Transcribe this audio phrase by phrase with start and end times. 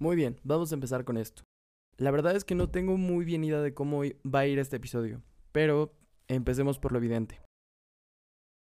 [0.00, 1.42] Muy bien, vamos a empezar con esto.
[1.96, 4.76] La verdad es que no tengo muy bien idea de cómo va a ir este
[4.76, 5.92] episodio, pero
[6.28, 7.40] empecemos por lo evidente.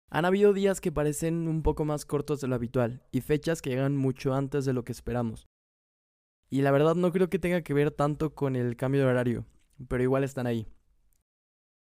[0.10, 3.70] Han habido días que parecen un poco más cortos de lo habitual y fechas que
[3.70, 5.48] llegan mucho antes de lo que esperamos.
[6.50, 9.46] Y la verdad no creo que tenga que ver tanto con el cambio de horario,
[9.88, 10.68] pero igual están ahí.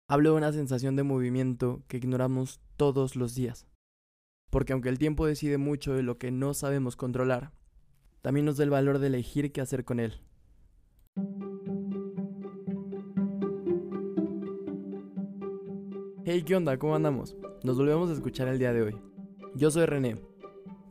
[0.07, 3.65] Hablo de una sensación de movimiento que ignoramos todos los días.
[4.51, 7.51] Porque aunque el tiempo decide mucho de lo que no sabemos controlar,
[8.21, 10.13] también nos da el valor de elegir qué hacer con él.
[16.23, 16.77] Hey, ¿qué onda?
[16.77, 17.36] ¿Cómo andamos?
[17.63, 18.96] Nos volvemos a escuchar el día de hoy.
[19.55, 20.18] Yo soy René.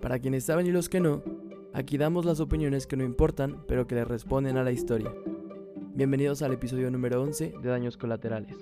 [0.00, 1.22] Para quienes saben y los que no,
[1.72, 5.14] aquí damos las opiniones que no importan, pero que le responden a la historia.
[5.94, 8.56] Bienvenidos al episodio número 11 de Daños Colaterales.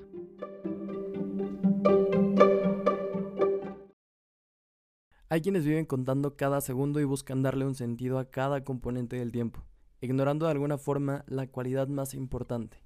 [5.48, 9.64] Quienes viven contando cada segundo y buscan darle un sentido a cada componente del tiempo,
[10.02, 12.84] ignorando de alguna forma la cualidad más importante,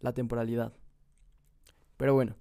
[0.00, 0.72] la temporalidad.
[1.98, 2.36] Pero bueno,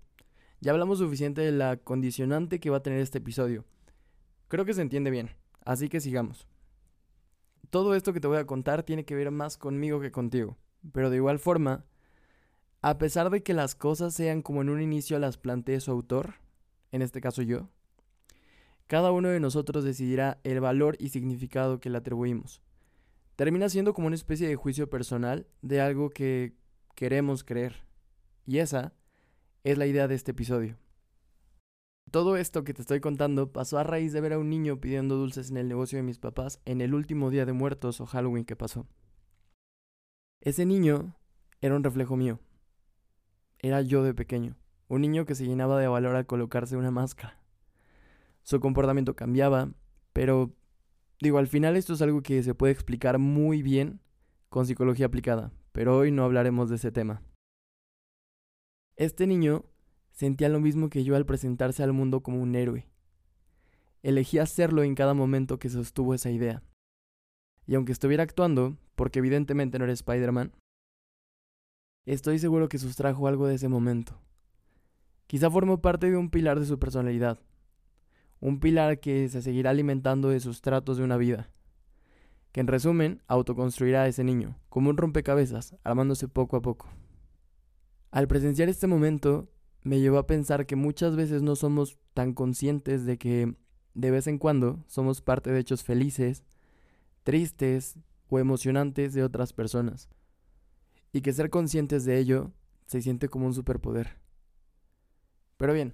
[0.62, 3.66] ya hablamos suficiente de la condicionante que va a tener este episodio.
[4.48, 5.32] Creo que se entiende bien,
[5.66, 6.48] así que sigamos.
[7.70, 10.56] Todo esto que te voy a contar tiene que ver más conmigo que contigo,
[10.94, 11.84] pero de igual forma,
[12.82, 16.36] a pesar de que las cosas sean como en un inicio las plantee su autor,
[16.94, 17.68] en este caso yo,
[18.92, 22.62] cada uno de nosotros decidirá el valor y significado que le atribuimos.
[23.38, 26.58] Termina siendo como una especie de juicio personal de algo que
[26.94, 27.86] queremos creer.
[28.46, 28.94] Y esa
[29.64, 30.78] es la idea de este episodio.
[32.12, 35.16] Todo esto que te estoy contando pasó a raíz de ver a un niño pidiendo
[35.16, 38.44] dulces en el negocio de mis papás en el último día de muertos o Halloween
[38.44, 38.88] que pasó.
[40.42, 41.16] Ese niño
[41.62, 42.42] era un reflejo mío.
[43.60, 44.58] Era yo de pequeño,
[44.90, 47.41] un niño que se llenaba de valor al colocarse una máscara
[48.44, 49.72] su comportamiento cambiaba,
[50.14, 50.56] pero
[51.20, 54.00] digo, al final esto es algo que se puede explicar muy bien
[54.50, 57.24] con psicología aplicada, pero hoy no hablaremos de ese tema.
[58.96, 59.66] Este niño
[60.12, 62.88] sentía lo mismo que yo al presentarse al mundo como un héroe.
[64.04, 66.64] Elegía hacerlo en cada momento que sostuvo esa idea.
[67.66, 70.52] Y aunque estuviera actuando, porque evidentemente no era Spider-Man,
[72.06, 74.20] estoy seguro que sustrajo algo de ese momento.
[75.28, 77.40] Quizá formó parte de un pilar de su personalidad,
[78.42, 81.50] un pilar que se seguirá alimentando de sus tratos de una vida,
[82.52, 86.90] que en resumen autoconstruirá a ese niño, como un rompecabezas, armándose poco a poco.
[88.10, 89.48] Al presenciar este momento,
[89.84, 93.56] me llevó a pensar que muchas veces no somos tan conscientes de que
[93.94, 96.44] de vez en cuando somos parte de hechos felices,
[97.24, 97.98] tristes
[98.28, 100.10] o emocionantes de otras personas,
[101.14, 102.52] y que ser conscientes de ello
[102.88, 104.18] se siente como un superpoder.
[105.58, 105.94] Pero bien,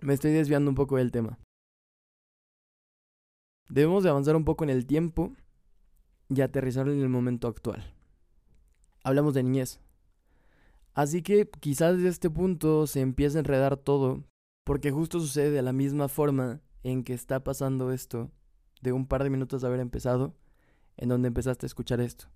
[0.00, 1.38] me estoy desviando un poco del tema.
[3.68, 5.34] Debemos de avanzar un poco en el tiempo
[6.28, 7.94] y aterrizar en el momento actual.
[9.02, 9.80] Hablamos de niñez.
[10.94, 14.24] Así que quizás desde este punto se empieza a enredar todo,
[14.64, 18.30] porque justo sucede de la misma forma en que está pasando esto,
[18.80, 20.34] de un par de minutos de haber empezado,
[20.96, 22.26] en donde empezaste a escuchar esto.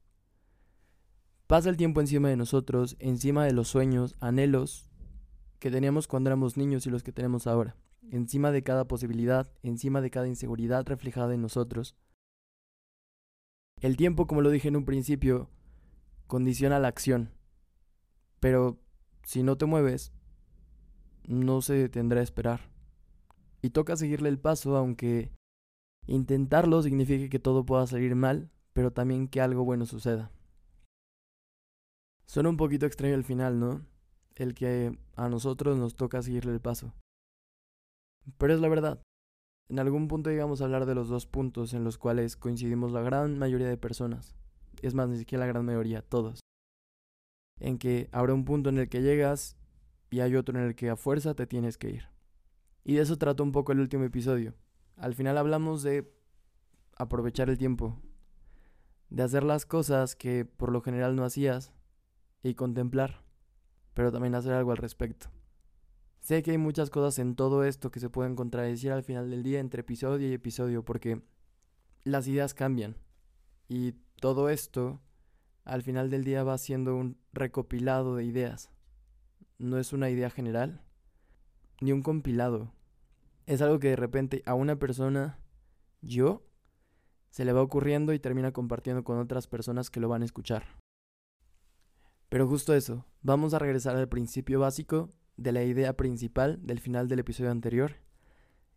[1.46, 4.89] Pasa el tiempo encima de nosotros, encima de los sueños, anhelos
[5.60, 7.76] que teníamos cuando éramos niños y los que tenemos ahora,
[8.10, 11.94] encima de cada posibilidad, encima de cada inseguridad reflejada en nosotros.
[13.80, 15.50] El tiempo, como lo dije en un principio,
[16.26, 17.30] condiciona la acción,
[18.40, 18.80] pero
[19.22, 20.12] si no te mueves,
[21.28, 22.70] no se detendrá a esperar.
[23.62, 25.30] Y toca seguirle el paso, aunque
[26.06, 30.32] intentarlo signifique que todo pueda salir mal, pero también que algo bueno suceda.
[32.24, 33.89] Suena un poquito extraño el final, ¿no?
[34.40, 36.94] El que a nosotros nos toca seguirle el paso.
[38.38, 39.02] Pero es la verdad.
[39.68, 43.02] En algún punto llegamos a hablar de los dos puntos en los cuales coincidimos la
[43.02, 44.34] gran mayoría de personas.
[44.80, 46.40] Es más, ni siquiera la gran mayoría, todos.
[47.58, 49.58] En que habrá un punto en el que llegas
[50.08, 52.08] y hay otro en el que a fuerza te tienes que ir.
[52.82, 54.54] Y de eso trató un poco el último episodio.
[54.96, 56.10] Al final hablamos de
[56.96, 58.00] aprovechar el tiempo,
[59.10, 61.74] de hacer las cosas que por lo general no hacías
[62.42, 63.29] y contemplar
[63.94, 65.30] pero también hacer algo al respecto.
[66.20, 69.42] Sé que hay muchas cosas en todo esto que se pueden contradecir al final del
[69.42, 71.22] día entre episodio y episodio porque
[72.04, 72.96] las ideas cambian
[73.68, 75.00] y todo esto
[75.64, 78.70] al final del día va siendo un recopilado de ideas.
[79.58, 80.82] No es una idea general
[81.80, 82.72] ni un compilado.
[83.46, 85.38] Es algo que de repente a una persona,
[86.02, 86.46] yo,
[87.30, 90.79] se le va ocurriendo y termina compartiendo con otras personas que lo van a escuchar.
[92.30, 97.08] Pero justo eso, vamos a regresar al principio básico de la idea principal del final
[97.08, 97.96] del episodio anterior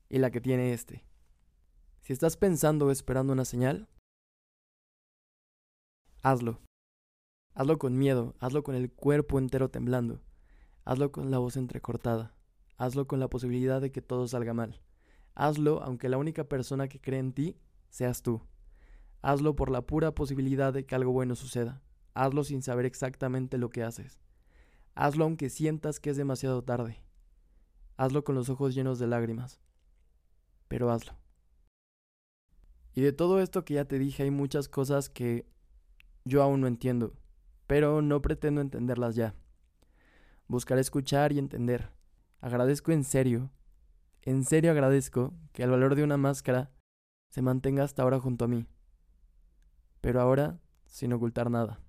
[0.09, 1.05] y la que tiene este.
[2.01, 3.87] Si estás pensando o esperando una señal,
[6.25, 6.61] Hazlo.
[7.53, 10.21] Hazlo con miedo, hazlo con el cuerpo entero temblando,
[10.85, 12.33] hazlo con la voz entrecortada,
[12.77, 14.81] hazlo con la posibilidad de que todo salga mal.
[15.35, 17.57] Hazlo aunque la única persona que cree en ti
[17.89, 18.41] seas tú.
[19.21, 21.83] Hazlo por la pura posibilidad de que algo bueno suceda.
[22.13, 24.19] Hazlo sin saber exactamente lo que haces.
[24.95, 27.03] Hazlo aunque sientas que es demasiado tarde.
[27.97, 29.59] Hazlo con los ojos llenos de lágrimas.
[30.67, 31.13] Pero hazlo.
[32.93, 35.47] Y de todo esto que ya te dije hay muchas cosas que
[36.25, 37.13] yo aún no entiendo
[37.67, 39.35] pero no pretendo entenderlas ya.
[40.47, 41.91] Buscaré escuchar y entender.
[42.41, 43.51] Agradezco en serio,
[44.21, 46.71] en serio agradezco que el valor de una máscara
[47.29, 48.67] se mantenga hasta ahora junto a mí,
[50.01, 51.79] pero ahora sin ocultar nada.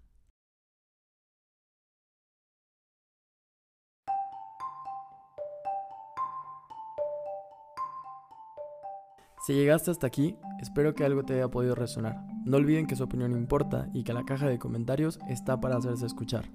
[9.44, 12.16] Si llegaste hasta aquí, espero que algo te haya podido resonar.
[12.46, 16.06] No olviden que su opinión importa y que la caja de comentarios está para hacerse
[16.06, 16.50] escuchar.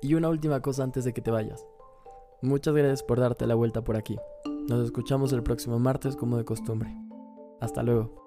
[0.00, 1.66] Y una última cosa antes de que te vayas.
[2.40, 4.16] Muchas gracias por darte la vuelta por aquí.
[4.66, 6.96] Nos escuchamos el próximo martes como de costumbre.
[7.60, 8.21] Hasta luego.